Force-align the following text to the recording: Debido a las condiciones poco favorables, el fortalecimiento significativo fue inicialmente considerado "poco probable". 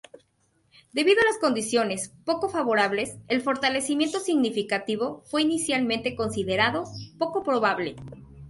Debido 0.93 1.21
a 1.21 1.25
las 1.25 1.37
condiciones 1.37 2.11
poco 2.25 2.49
favorables, 2.49 3.17
el 3.27 3.43
fortalecimiento 3.43 4.19
significativo 4.19 5.21
fue 5.27 5.43
inicialmente 5.43 6.15
considerado 6.15 6.85
"poco 7.19 7.43
probable". 7.43 7.95